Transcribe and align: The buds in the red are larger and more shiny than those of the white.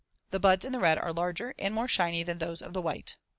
The 0.31 0.39
buds 0.39 0.65
in 0.65 0.71
the 0.71 0.79
red 0.79 0.97
are 0.97 1.13
larger 1.13 1.53
and 1.59 1.75
more 1.75 1.87
shiny 1.87 2.23
than 2.23 2.39
those 2.39 2.63
of 2.63 2.73
the 2.73 2.81
white. 2.81 3.17